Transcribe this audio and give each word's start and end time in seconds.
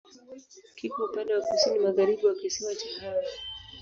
Kiko 0.77 0.99
upande 1.05 1.31
wa 1.33 1.41
kusini-magharibi 1.41 2.27
wa 2.27 2.35
kisiwa 2.39 2.75
cha 2.75 2.89
Hao. 2.99 3.21